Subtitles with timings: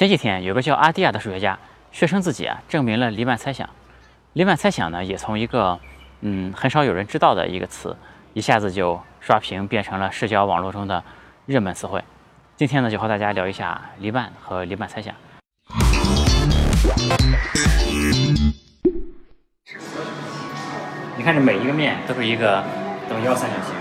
[0.00, 1.58] 前几天有个叫阿蒂亚的数学家
[1.92, 3.68] 宣称自己啊证明了黎曼猜想。
[4.32, 5.78] 黎曼猜想呢也从一个
[6.22, 7.94] 嗯很少有人知道的一个词，
[8.32, 11.04] 一下子就刷屏变成了社交网络中的
[11.44, 12.02] 热门词汇。
[12.56, 15.14] 今天呢就和大家聊一下黎曼和黎曼猜想。
[21.18, 22.64] 你看这每一个面都是一个
[23.06, 23.74] 等腰三角形，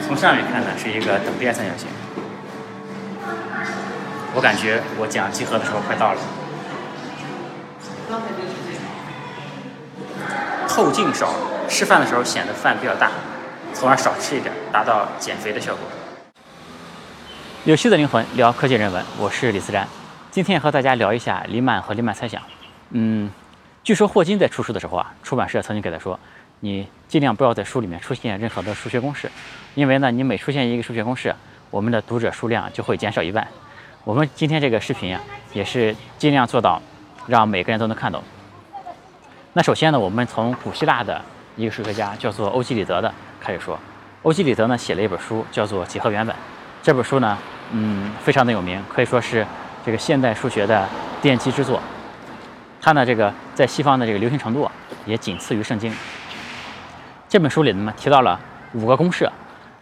[0.00, 1.86] 从上面看呢是一个等边三角形。
[4.36, 6.20] 我感觉我讲集合的时候快到了。
[10.68, 11.32] 透镜少，
[11.66, 13.10] 吃饭的时候显得饭比较大，
[13.72, 15.88] 从而少吃一点，达到减肥的效果。
[17.64, 19.88] 有趣的灵魂聊科技人文，我是李思然。
[20.30, 22.42] 今天和大家聊一下黎曼和黎曼猜想。
[22.90, 23.30] 嗯，
[23.82, 26.20] 据说霍金在出书的时候啊，出版社曾经给他说。
[26.60, 29.30] 你尽量不要在书里面出现任何的数学公式，
[29.74, 31.34] 因为呢，你每出现一个数学公式，
[31.70, 33.48] 我们的读者数量就会减少一半。
[34.06, 35.20] 我们今天这个视频啊，
[35.52, 36.80] 也是尽量做到
[37.26, 38.22] 让每个人都能看懂。
[39.52, 41.20] 那首先呢，我们从古希腊的
[41.56, 43.76] 一个数学家叫做欧几里得的开始说。
[44.22, 46.32] 欧几里得呢写了一本书叫做《几何原本》，
[46.84, 47.36] 这本书呢，
[47.72, 49.44] 嗯，非常的有名，可以说是
[49.84, 50.88] 这个现代数学的
[51.20, 51.82] 奠基之作。
[52.80, 54.70] 它呢，这个在西方的这个流行程度啊
[55.04, 55.92] 也仅次于圣经。
[57.28, 58.38] 这本书里呢提到了
[58.72, 59.28] 五个公式，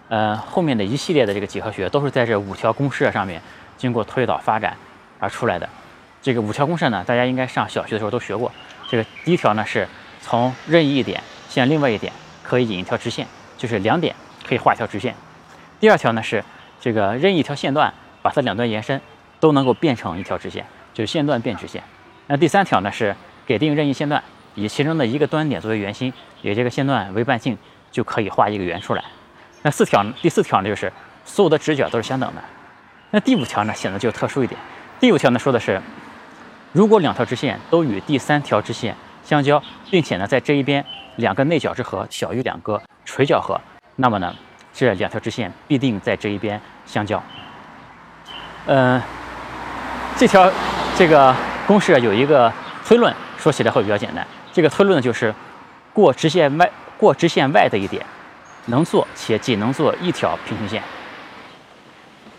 [0.09, 3.39] 呃，后面的一系列的这个几何学都是在这五条公式上面
[3.77, 4.77] 经过推导发展
[5.19, 5.69] 而出来的。
[6.23, 8.51] 这个五条公式呢，大家应该上小学的时候都学过。
[8.89, 9.87] 这个第一条呢是
[10.21, 13.27] 从任意一点向另外一点可以引一条直线，
[13.59, 14.15] 就是两点
[14.47, 15.15] 可以画一条直线。
[15.81, 16.45] 第二条呢是
[16.81, 19.01] 这个任意一条线段把它两端延伸
[19.41, 21.83] 都能够变成一条直线，就是线段变直线。
[22.27, 23.15] 那第三条呢是
[23.47, 24.23] 给定任意线段。
[24.57, 27.59] 以其中的一个端点作为圆心，以这个线段为半径，
[27.91, 29.03] 就可以画一个圆出来。
[29.63, 30.93] 那四条，第四条呢，就是
[31.25, 32.41] 所有的直角都是相等的。
[33.15, 34.61] 那第五条呢，显得就特殊一点。
[34.99, 35.81] 第五条呢，说的是，
[36.73, 40.85] 如果两条直线都与第三条直线相交，并且呢，在这一边
[41.15, 43.61] 两个内角之和小于两个垂角和，
[43.95, 44.35] 那么呢，
[44.73, 47.23] 这两条直线必定在这一边相交。
[48.67, 49.01] 嗯，
[50.17, 50.51] 这条
[50.97, 51.33] 这个
[51.69, 52.53] 公式有一个
[52.85, 54.27] 推论，说起来会比较简单。
[54.53, 55.33] 这个推论呢，就是
[55.93, 56.69] 过直线外
[56.99, 58.05] 过直线外的一点，
[58.67, 60.83] 能做且仅能做一条平行线。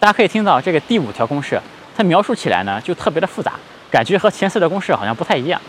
[0.05, 1.59] 大家可以听到这个第五条公式，
[1.97, 3.53] 它描述起来呢就特别的复杂，
[3.89, 5.59] 感觉和前四条公式好像不太一样。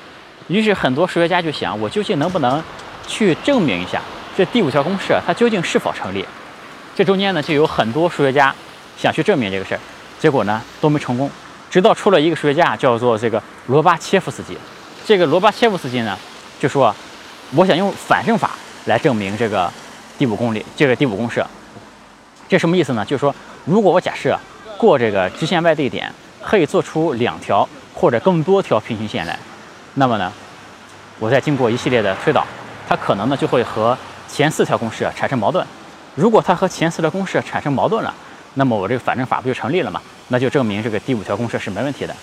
[0.48, 2.62] 于是很多数学家就想，我究竟能不能
[3.08, 4.02] 去证明一下
[4.36, 6.22] 这第五条公式它究竟是否成立？
[6.94, 8.54] 这中间呢就有很多数学家
[8.98, 9.80] 想去证明这个事儿，
[10.18, 11.30] 结果呢都没成功。
[11.70, 14.54] 直到出了一个数学家叫做这个罗巴切夫斯基，
[15.06, 16.14] 这个罗巴切夫斯基呢。
[16.60, 16.94] 就说，
[17.54, 18.50] 我想用反证法
[18.84, 19.72] 来证明这个
[20.18, 21.42] 第五公理，这个第五公式。
[22.46, 23.02] 这什么意思呢？
[23.02, 23.34] 就是说，
[23.66, 24.38] 如果我假设
[24.78, 26.10] 过这个直线外的一点
[26.40, 29.36] 可以做出两条或者更多条平行线来，
[29.94, 30.32] 那么呢，
[31.18, 32.46] 我再经过一系列的推导，
[32.88, 35.66] 它可能呢就会和前四条公式产生矛盾。
[36.14, 38.14] 如果它和前四条公式产生矛盾了，
[38.54, 40.00] 那么我这个反证法不就成立了吗？
[40.28, 42.14] 那就证明这个第五条公式是没问题的。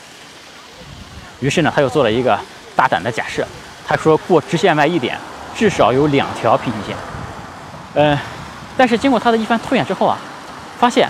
[1.41, 2.39] 于是呢，他又做了一个
[2.73, 3.45] 大胆的假设。
[3.85, 5.17] 他说过直线外一点，
[5.53, 6.95] 至少有两条平行线。
[7.95, 8.17] 呃，
[8.77, 10.17] 但是经过他的一番推演之后啊，
[10.79, 11.09] 发现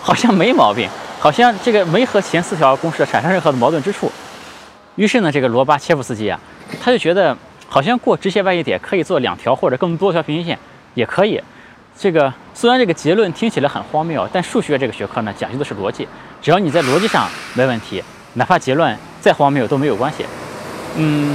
[0.00, 0.88] 好像没毛病，
[1.20, 4.10] 好像这个没和前四条公式产生任何的矛盾之处。
[4.96, 6.40] 于是呢，这个罗巴切夫斯基啊，
[6.80, 7.36] 他就觉得
[7.68, 10.58] 好像过直线外一点可以做两条或者更多条平行线
[10.94, 11.40] 也可以。
[11.98, 16.06] 这个虽然这个结论听起来很荒谬，但数学这个学科呢讲究的是逻辑，
[16.40, 18.02] 只要你在逻辑上没问题，
[18.34, 20.24] 哪怕结论再荒谬都没有关系。
[20.96, 21.34] 嗯。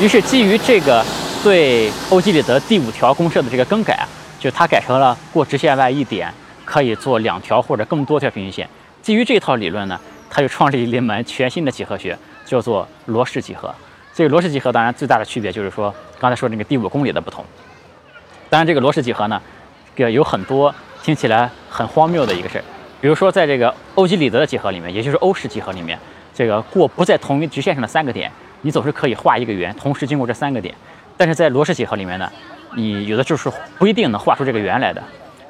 [0.00, 1.04] 于是，基于这个
[1.44, 4.06] 对欧几里得第五条公式的这个更改，
[4.38, 6.32] 就他改成了过直线外一点
[6.70, 8.68] 可以做两条或者更多条平行线。
[9.02, 9.98] 基于这套理论呢，
[10.30, 12.16] 他又创立了一门全新的几何学，
[12.46, 13.74] 叫做罗氏几何。
[14.14, 17.44] 这个罗氏几何当然最大的区别就是说，刚才说那个第五公理的不同。
[18.48, 19.42] 当然，这个罗氏几何呢，
[19.96, 20.72] 个有很多
[21.02, 22.64] 听起来很荒谬的一个事儿，
[23.00, 25.98] 比如说在这个欧几里得的几何里面，也就是欧式几何里面，
[26.32, 28.30] 这个过不在同一直线上的三个点。
[28.62, 30.72] 你总是可以画一个圆，同时经过这三个点，
[31.16, 32.30] 但是在罗氏几何里面呢，
[32.76, 35.02] 你有的就是不一定能画出这个圆来的。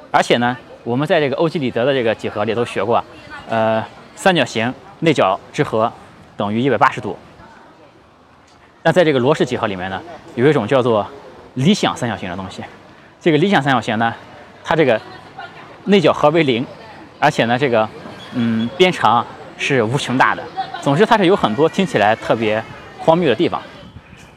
[0.09, 3.03] 而且呢，我们在这个欧几里得的这个几何里都学过，
[3.49, 3.83] 呃，
[4.15, 5.91] 三角形内角之和
[6.35, 7.17] 等于一百八十度。
[8.83, 10.01] 那在这个罗氏几何里面呢，
[10.35, 11.05] 有一种叫做
[11.55, 12.63] 理想三角形的东西。
[13.19, 14.13] 这个理想三角形呢，
[14.63, 14.99] 它这个
[15.85, 16.65] 内角和为零，
[17.19, 17.87] 而且呢，这个
[18.33, 19.25] 嗯边长
[19.57, 20.43] 是无穷大的。
[20.81, 22.63] 总之，它是有很多听起来特别。
[23.03, 23.59] 荒谬的地方，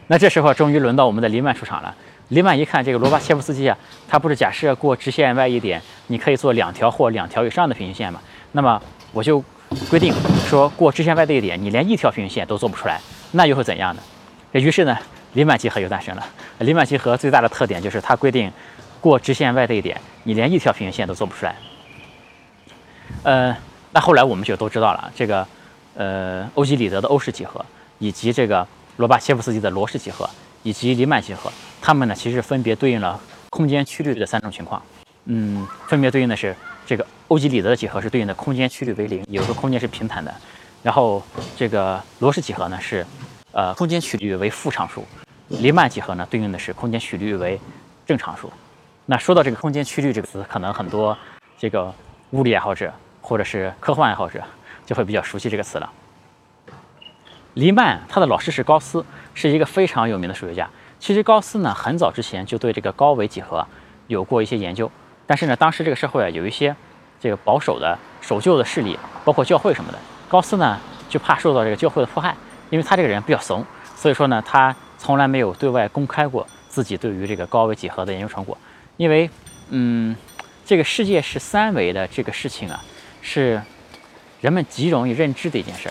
[0.07, 1.95] 那这时候终于轮到我们的黎曼出场了。
[2.29, 3.77] 黎曼一看这个罗巴切夫斯基啊，
[4.09, 8.21] 他不是假设过直线外一点，你可以做两条或两条以上的平行线吗？
[8.53, 8.81] 那么
[9.13, 9.43] 我就
[9.91, 10.13] 规定
[10.47, 13.01] 说过直线外的一点，你连一条平行线都做不出来，
[13.33, 14.03] 那又会怎样呢？
[14.53, 14.97] 于是呢，
[15.35, 16.25] 黎曼几何又诞生了。
[16.59, 18.51] 黎曼几何最大的特点就是它规定
[19.01, 21.57] 过直线外的一点，你连一条平行线都做不出来。
[23.23, 23.57] 呃，
[23.93, 25.47] 那后来我们就都知道了，这个
[25.95, 27.65] 呃欧几里得的欧式几何，
[27.99, 28.67] 以及这个
[28.97, 30.29] 罗巴切夫斯基的罗氏几何，
[30.65, 33.21] 以及黎曼几何，它们呢其实分别对应了
[33.51, 34.83] 空间曲率的三种情况。
[35.27, 40.35] 嗯，分别对应的是这个欧几里得的几何是对应的空间曲率为零，有时候空间是平坦的。
[40.83, 41.23] 然后
[41.57, 43.07] 这个罗氏几何呢是，
[43.53, 45.07] 呃，空间曲率为负常数。
[45.49, 47.61] 黎曼几何呢对应的是空间曲率为
[48.07, 48.53] 正常数。
[49.07, 51.17] 那说到这个空间曲率这个词，可能很多
[51.59, 51.95] 这个
[52.31, 54.43] 物理爱好者或者是科幻爱好者
[54.87, 55.91] 就会比较熟悉这个词了。
[57.55, 60.69] 黎曼他的老师是高斯，是一个非常有名的数学家。
[60.99, 63.67] 其实高斯呢很早之前就对这个高维几何
[64.07, 64.91] 有过一些研究。
[65.27, 66.75] 但是呢，当时这个社会啊，有一些
[67.21, 69.99] 这个保守的守旧的势力，包括教会什么的。
[70.29, 70.79] 高斯呢，
[71.09, 72.35] 就怕受到这个教会的迫害，
[72.71, 73.65] 因为他这个人比较怂，
[73.95, 78.59] 所以说呢，他从来没有对外公开过自己对于这个高维几何的研究成果。
[78.97, 79.31] 因为，
[79.71, 80.15] 嗯，
[80.65, 82.83] 这个世界是三维的这个事情啊，
[83.23, 83.63] 是
[84.41, 85.89] 人们极容易认知的一件事。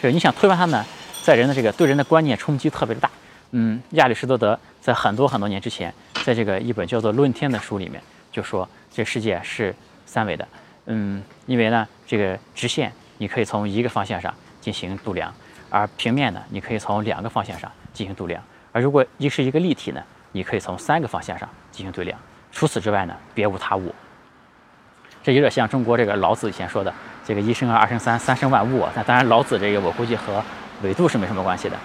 [0.00, 0.84] 就是你想推翻它呢，
[1.22, 3.10] 在人的这个对人的观念冲击特别的大。
[3.52, 5.92] 嗯，亚里士多德在很多很多年之前，
[6.24, 8.00] 在这个一本叫做《论天》的书里面。
[8.32, 9.74] 就说这世界是
[10.06, 10.46] 三维的，
[10.86, 15.34] 嗯，因为呢，这个直线你可以从一个方向上进行度量，
[15.68, 18.40] 而平面呢，你可以从两个方向上进行度量，
[18.70, 20.00] 而如果一是一个立体呢，
[20.30, 22.16] 你可以从三个方向上进行对量。
[22.52, 23.92] 除此之外呢，别无他物。
[25.24, 26.94] 这有点像中国这个老子以前说的
[27.26, 28.86] 这个一生二，二生三，三生万物。
[28.94, 30.40] 那当然，老子这个我估计和
[30.82, 31.76] 纬度是没什么关系的。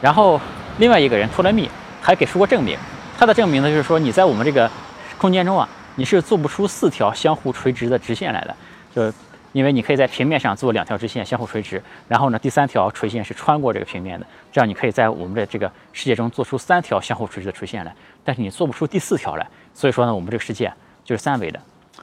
[0.00, 0.40] 然后
[0.78, 1.68] 另外一个人托勒密
[2.00, 2.78] 还给出过证明，
[3.18, 4.70] 他的证明呢就是说你在我们这个
[5.18, 5.68] 空间中啊。
[5.98, 8.54] 你是做不出四条相互垂直的直线来的，
[8.94, 9.10] 就
[9.52, 20.70] 因为你可以在平面上做两条直线相互垂直，然后呢，第三条垂线是穿过这个平面的，这样你可以在我们的这个世界中做出三条相互垂直的垂线来，但是你做不出第四条来，所以说呢，我们这个世界
[21.02, 21.58] 就是三维的。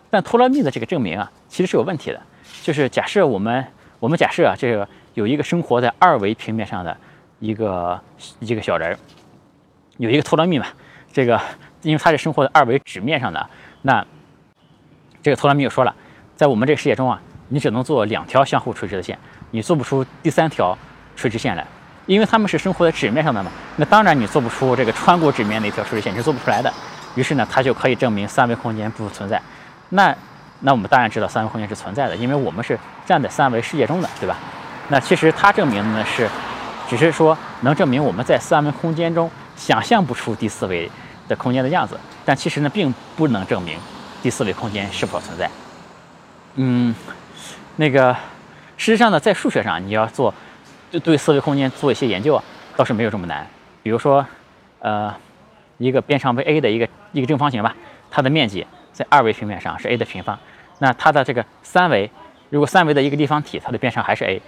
[0.09, 2.19] 但托勒密的这个证明啊，其实是有问题的，
[2.63, 3.63] 就是假设我们
[3.99, 6.95] 我们假设啊，这个有一个生活在二维平面上的
[7.39, 7.99] 一个
[8.39, 8.97] 一个小人，
[9.97, 10.65] 有一个托勒密嘛，
[11.11, 11.39] 这个
[11.81, 13.49] 因为他是生活在二维纸面上的。
[13.83, 14.05] 那
[15.21, 15.93] 这个托勒密又说了，
[16.35, 19.17] 在我们这个世界中啊，你只能做两条相互垂直的线，
[19.51, 20.77] 你做不出第三条
[21.15, 21.65] 垂直线来，
[22.05, 23.51] 因为他们是生活在纸面上的嘛。
[23.77, 26.71] 那当然你做不出这个穿过纸面的一条垂直线，你是做不出来的。
[27.15, 29.39] 于是呢，他就可以证明三维空间不存在。
[29.89, 30.15] 那
[30.61, 34.37] 那我们当然知道三维空间是存在的，因为我们是站在三维世界中的，对吧？
[34.89, 36.29] 那其实它证明的呢是，
[36.89, 40.89] 只是说能证明我们在三维空间中想象不出第四维
[41.27, 41.99] 的空间的样子。
[42.25, 43.77] 但其实呢，并不能证明
[44.21, 45.49] 第四维空间是否存在。
[46.55, 46.93] 嗯，
[47.75, 48.13] 那个
[48.77, 50.33] 事实上呢，在数学上，你要做
[50.91, 52.43] 对对四维空间做一些研究啊，
[52.75, 53.45] 倒是没有这么难。
[53.81, 54.25] 比如说，
[54.79, 55.13] 呃，
[55.77, 57.75] 一个边长为 a 的一个一个正方形吧，
[58.11, 60.37] 它的面积在二维平面上是 a 的平方，
[60.79, 62.09] 那它的这个三维，
[62.49, 64.41] 如果三维的一个立方体，它的边长还是 a，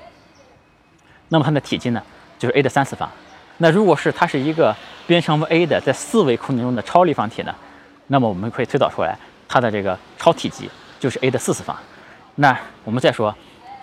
[1.30, 2.02] 那么它的体积呢，
[2.38, 3.10] 就是 a 的三次方。
[3.58, 4.76] 那如果是它是一个
[5.08, 7.56] 边长为 a 的在四维空间中的超立方体呢？
[8.08, 9.18] 那么我们可以推导出来，
[9.48, 10.70] 它的这个超体积
[11.00, 11.76] 就是 a 的四次方。
[12.36, 13.34] 那我们再说，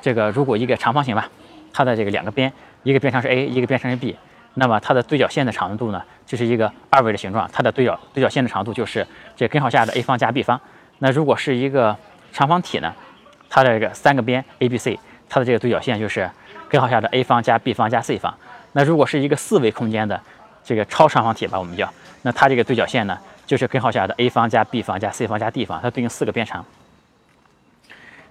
[0.00, 1.28] 这个如果一个长方形吧，
[1.72, 2.52] 它的这个两个边，
[2.82, 4.14] 一个边长是 a，一个边长是 b，
[4.54, 10.60] 那么它的对角线的长度呢，就是一个二维的形状，它的对角对角线的长度就是这根号下的 a 方加 b 方。
[10.98, 11.96] 那如果是一个
[12.30, 12.92] 长方体呢，
[13.48, 16.30] 它的这个三个边 a、b、c，它的这个对角线就是
[16.72, 18.34] 根号下的 a 方加 b 方加 c 方。
[18.72, 20.18] 那如果是一个四维空间的
[20.64, 21.86] 这个超长方体吧，我们叫，
[22.22, 23.18] 那它这个对角线呢？
[23.44, 26.64] 就是根号下的 a 方加 b 方加 c 方加 d 方，它对应四个边长。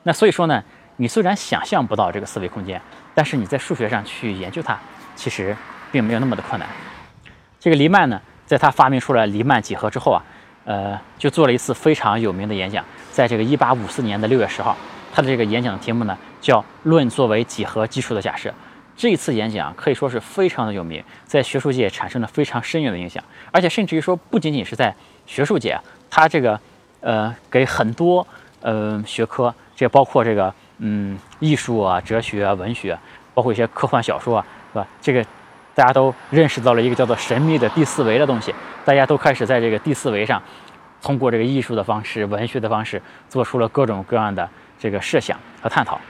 [0.01, 0.63] 那所以说呢，
[0.95, 2.81] 你虽然想象不到这个四维空间，
[3.13, 4.79] 但是你在数学上去研究它，
[5.15, 5.55] 其实
[5.91, 6.67] 并没有那么的困难。
[7.60, 10.24] 这个黎曼呢，在他发明出来黎曼几何之后啊，
[10.65, 14.75] 呃，就做了一次非常有名的演讲，在这个1854年的6月10号，
[15.12, 18.50] 他的这个演讲的题目呢叫《论作为几何基础的假设》。
[18.98, 24.94] 这一次演讲可以说是非常的有名，在学术界产生了非常深远的影响，而且甚至于说不仅仅是在
[25.25, 26.60] 学术界，他这个
[27.00, 28.25] 呃给很多
[28.62, 32.96] 呃学科，这包括这个嗯艺术啊、哲学啊、文学，
[33.34, 34.88] 包括一些科幻小说啊，是吧？
[35.01, 35.25] 这个
[35.74, 38.53] 大家都认识到了一个叫做神秘的第四维的东西，
[38.86, 40.39] 大家都开始在这个第四维上，
[41.01, 44.48] 通过这个艺术的方式、文学的方式，做出了各种各样的
[44.81, 46.01] 这个设想和探讨。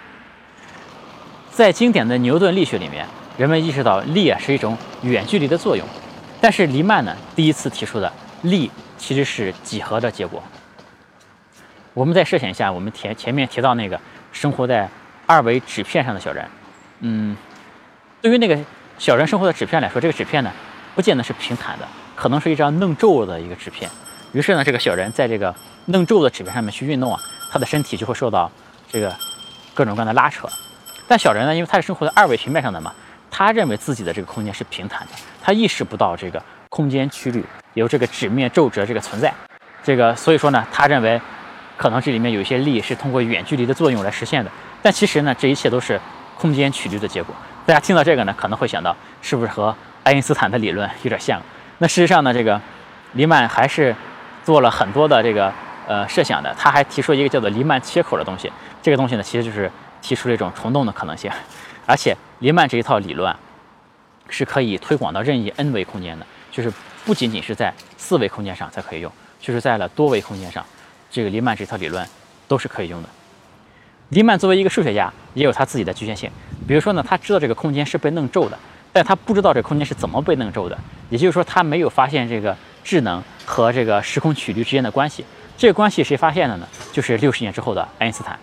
[1.52, 3.06] 在经典的牛顿力学里面，
[3.38, 5.86] 人们意识到力啊是一种远距离的作用，
[6.40, 8.12] 但是黎曼呢第一次提出的
[8.44, 10.42] 力其实是几何的结果。
[11.94, 14.00] 我们再设想一下，我们前前面提到那个
[14.32, 14.90] 生活在
[15.26, 16.48] 二维纸片上的小人。
[17.02, 17.36] 嗯，
[18.22, 18.58] 对于那个
[18.98, 20.50] 小人生活的纸片来说，这个纸片呢，
[20.96, 21.86] 不见得是平坦的，
[22.16, 23.92] 可能是一张弄皱的一个纸片。
[24.34, 25.54] 于是呢，这个小人在这个
[25.86, 27.20] 弄皱的纸片上面去运动啊，
[27.52, 28.50] 他的身体就会受到
[28.90, 29.14] 这个
[29.74, 30.48] 各种各样的拉扯。
[31.08, 32.94] 但小人呢，因为他是生活在二维平面上的嘛，
[33.30, 39.34] 他认为自己的这个空间是平坦的，他意识不到这个空间曲率有这个纸面皱褶这个存在。
[39.84, 41.20] 这个所以说呢，他认为
[41.76, 44.50] 可能这里面有一些力是通过远距离的作用来实现的。
[44.82, 46.00] 但其实呢，这一切都是
[46.38, 47.36] 空间曲率的结果。
[47.66, 51.42] 大家听到这个呢，可能会想到是不是和爱因斯坦的理论有点像？
[51.80, 52.62] 那事实上呢，这个
[53.14, 53.94] 黎曼还是
[54.44, 55.52] 做了很多的这个
[55.88, 56.54] 呃设想的。
[56.58, 58.52] 他还提出一个叫做黎曼切口的东西。
[58.82, 59.72] 这个东西呢，其实就是
[60.02, 61.32] 提出了一种虫洞的可能性。
[61.86, 63.36] 而且黎曼这一套理论
[64.30, 66.72] 是可以推广到任意 n 维空间的，就是
[67.06, 69.12] 不仅仅是在四维空间上才可以用。
[69.40, 70.64] 就是在了多维空间上，
[71.10, 72.08] 这个黎曼这套理论
[72.48, 73.10] 都是可以用的。
[74.10, 76.30] 黎曼作为一个数学家，也有他自己的局限性。
[76.68, 78.60] 比如说呢，他知道这个空间是被弄皱的，
[78.94, 80.78] 但他不知道这空间是怎么被弄皱的。
[81.10, 85.26] 也就是说，他没有发现这个智能和这个时空曲率之间的关系。
[85.58, 86.68] 这个关系谁发现的呢？
[86.92, 88.40] 就是六十年之后的爱因斯坦。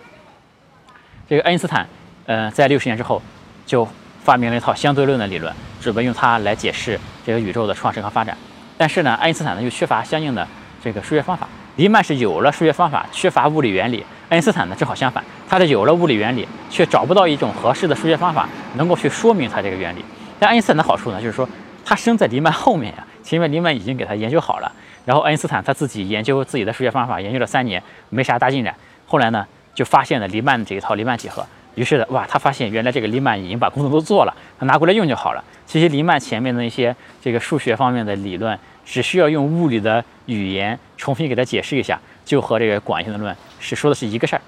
[1.28, 1.86] 这个爱因斯坦，
[2.26, 3.20] 呃，在六十年之后
[3.66, 3.86] 就
[4.22, 8.36] 发明了一套相对论的理论，准备用它来解释这个宇宙的创生和发展。
[8.76, 10.46] 但是呢，爱因斯坦呢又缺乏相应的。
[10.80, 20.04] 这个数学方法，黎曼是有了数学方法，缺乏物理原理；爱因斯坦呢正好相反，他是有了物理原理，却找不到一种合适的数学方法能够去说明他这个原理。
[20.38, 21.48] 但爱因斯坦的好处呢，就是说
[21.84, 24.72] 他生在黎曼后面呀，前面黎曼已经给他研究好了，
[25.04, 28.74] 然后爱因斯坦他自己研究自己的数学方法，研究了三年没啥大进展，
[29.06, 35.44] 后来呢就发现了黎曼这一套黎曼几何，于是哇，他发现原来这个黎曼已经把工作都做了，他拿过来用就好了。
[35.66, 38.58] 其实黎曼前面的一些这个数学方面的理论。
[38.90, 44.40] 只需要用物理的语言重新给他解释一下，就和这个广义相对论是说的是一个事儿。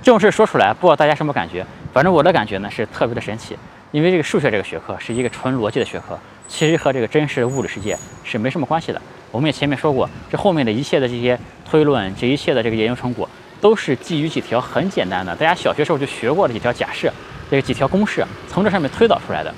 [0.00, 1.66] 这种事说出来，不知道大家什么感觉？
[1.92, 3.56] 反正我的感觉呢是特别的神奇，
[3.92, 6.18] 因为这个数学这个学科是一个纯逻辑的学科，
[6.48, 9.00] 其实和这个真实的物理世界是没什么关系的。
[9.30, 13.28] 我们也前面说过，这后面的一切的这些推论，这一切的这个研究成果，
[13.60, 17.12] 都是基于几条很简单的，大家小学时候就学过的几条假设，
[17.50, 19.54] 这几条公式，从这上面推导出来的。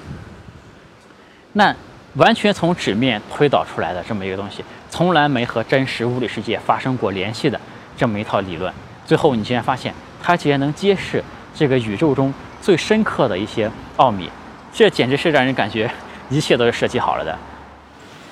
[1.52, 1.74] 那。
[2.16, 7.58] 完全从纸面推导出来的这么一个东西，从来没和真实物理世界发生过联系的
[7.96, 8.70] 这么一套理论，
[9.06, 11.24] 最后你竟然发现它竟然能揭示
[11.54, 12.30] 这个宇宙中
[12.62, 14.30] 最深刻的一些奥秘，
[14.72, 15.90] 这简直是让人感觉
[16.30, 17.36] 一切都是设计好了的。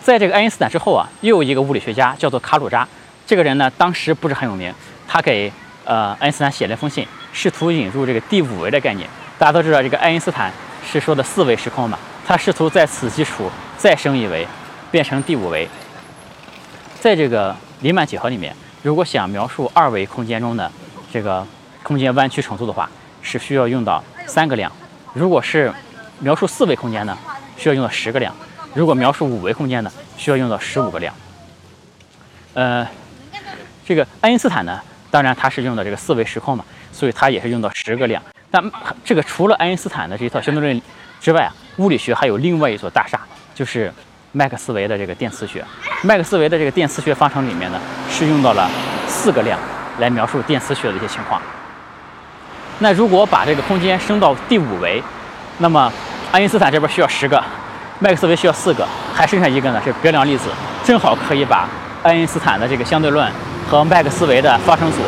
[0.01, 2.89] 在这个爱因斯坦之后啊，又有一个物理学家叫做卡鲁扎，
[3.27, 4.73] 这个人呢当时不是很有名，
[5.07, 5.53] 他给
[5.85, 9.07] 呃爱因斯坦写了一封信，试图引入这个第五维的概念。
[9.39, 10.51] 大家都知道这个爱因斯坦
[10.91, 13.51] 是说的四维时空嘛，他试图在此基础。
[13.81, 14.47] 再升一维，
[14.91, 15.67] 变成第五维。
[17.01, 20.71] 在这个黎曼几何里面，如果想描述二维空间中的
[21.11, 21.47] 这个
[21.83, 22.91] 空间弯曲程度的话，
[23.23, 24.71] 是需要用到三个量；
[25.13, 25.73] 如果是
[26.21, 27.19] 描述四维空间呢，
[27.57, 28.33] 需要用到十个量；
[28.75, 31.13] 如果描述五维空间呢，需要用到十五个量。
[32.55, 32.87] 呃，
[33.85, 38.23] 这个爱因斯坦呢，当然他是用的这个四维时空嘛，所以他也是用到十个量。
[38.53, 38.63] 但
[39.05, 40.81] 这个除了爱因斯坦的这一套相对论
[41.21, 43.21] 之外啊，物理学还有另外一座大厦。
[43.53, 43.93] 就是
[44.31, 45.65] 麦克斯韦的这个电磁学，
[46.03, 48.71] 麦克斯韦的这个电磁学方程里面呢，是用到了
[49.09, 49.59] 四个量
[49.99, 51.43] 来描述电磁学的一些情况。
[52.83, 55.03] 那如果把这个空间升到第五维，
[55.59, 55.93] 那么
[56.33, 57.43] 爱因斯坦这边需要十个，
[57.99, 60.49] 麦克斯韦需要四个，还剩下一个呢是别量粒子，
[60.83, 61.69] 正好可以把
[62.03, 63.31] 爱因斯坦的这个相对论
[63.69, 64.99] 和麦克斯韦的方程组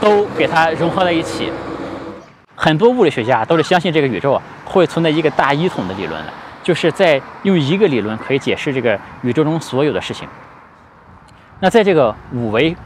[0.00, 1.52] 都给它融合在一起。
[2.54, 6.32] 很多物理学家都是相信这个宇宙啊会存在一个大一统的理论的，
[6.62, 10.28] 就是在用一个理论可以解释这个宇宙中所有的事情。
[11.58, 12.76] 那在这个五维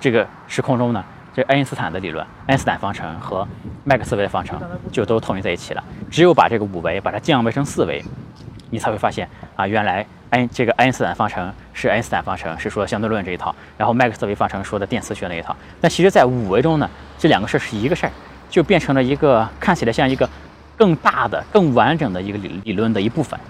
[0.00, 3.46] 这个时空中呢，这爱因斯坦的理论、爱因斯坦方程和
[3.84, 4.60] 麦克斯韦的方程
[4.90, 5.84] 就都统一在一起了。
[6.10, 8.04] 只有把这个五维把它降维成四维，
[8.70, 15.56] 你才会发现啊，原来爱这个爱因斯坦方程是爱因斯坦方程是说相对论这一套，然后麦克斯韦方程说的电磁学那一套。
[15.80, 16.88] 但其实，在五维中呢，
[17.18, 18.12] 这两个事儿是一个事儿。
[18.50, 20.28] 就变成了一个看起来像一个
[20.76, 23.40] 更大的、更完整的一个理理论的一部分。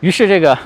[0.00, 0.58] 于是，这个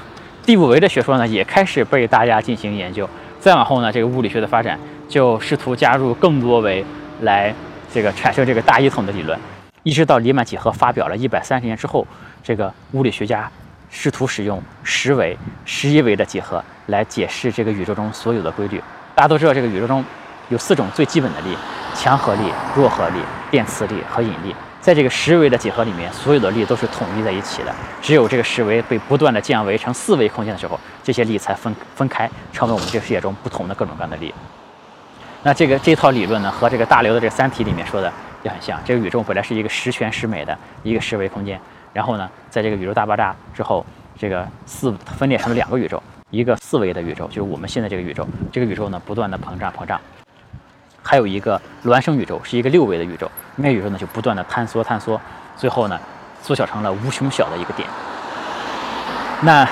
[0.42, 3.06] 第五维的学说呢，也开始被大家进行研究。
[3.44, 6.82] 再往后呢，这个物理学的发展就试图加入更多维
[7.20, 7.54] 来
[7.92, 9.38] 这个产生这个大一统的理论。
[9.82, 12.06] 一直到黎曼几何发表了一百三十年之后，
[12.42, 13.46] 这个物理学家
[13.90, 15.36] 试图使用十维、
[15.66, 18.82] 十一维的几何来解释这个宇宙中所有的规律。
[19.14, 20.02] 大家都知道，这个宇宙中
[20.48, 21.54] 有四种最基本的力。
[21.94, 23.20] 强合力、弱合力、
[23.50, 27.74] 电磁力和引力，在这个十维的几何里面，所有的力都是统一在一起的。
[28.02, 34.34] 只有这个十维被不断的降维成四维空间的时候，这些力才分分开，成为我们这个世界中不同的各种各样的力。
[35.42, 38.12] 那这个这套理论呢，和这个大刘的这《三体》里面说的
[38.42, 38.78] 也很像。
[38.84, 41.58] 这个宇宙本来是一个十全十美的一个十维空间，
[41.94, 43.86] 然后呢，在这个宇宙大爆炸之后，
[44.18, 48.28] 这个四分裂成了两个宇宙，一个四维的宇宙，就是我们现在这个宇宙。
[48.52, 49.98] 这个宇宙呢，不断的膨胀膨胀。
[51.02, 55.20] 还有一个孪生宇宙，是一个六维的宇宙，那宇宙呢就不断的坍缩坍缩，
[55.56, 55.98] 最后呢
[56.42, 57.88] 缩小成了无穷小的一个点。
[59.42, 59.68] 那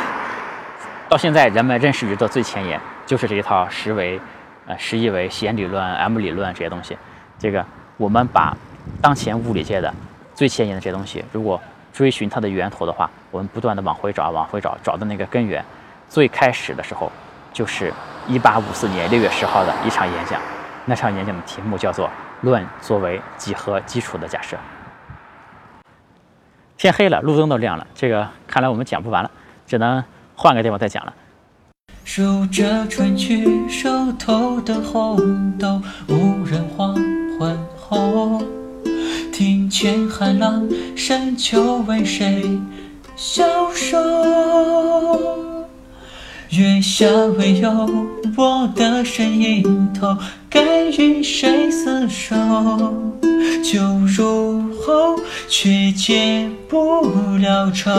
[1.09, 4.21] 到现在人们认识宇宙最前沿就是这一套十维、
[4.67, 6.97] 呃十一维弦理论、M 理论这些东西。
[7.39, 7.65] 这个
[7.97, 8.57] 我们把
[9.01, 9.93] 当前物理界的
[10.35, 11.61] 最前沿的这些东西，如果
[11.93, 15.63] 追寻它的源头的话，我们不断的往回找，往回找，找的那个根源，
[16.09, 17.11] 最开始的时候
[17.53, 17.93] 就是
[18.27, 20.41] 一八五四年六月十号的一场演讲。
[20.87, 22.09] 那场演讲的题目叫做
[22.43, 24.57] “论作为几何基础的假设”。
[26.77, 29.31] 天黑了，路灯都亮了，这个看来我们讲不完了，
[29.67, 30.03] 只能
[30.35, 31.15] 换个地方再讲了。
[32.05, 36.95] 数着春去熟透的红豆，无人黄
[37.39, 38.43] 昏后，
[39.33, 42.61] 庭前寒浪深秋为谁
[43.15, 45.52] 消瘦？
[46.53, 47.07] 月下
[47.39, 47.71] 唯有
[48.37, 50.15] 我的身影投，
[50.51, 52.37] 该与谁厮守？
[53.63, 55.19] 酒入喉，
[55.49, 57.07] 却解不
[57.39, 57.91] 了愁。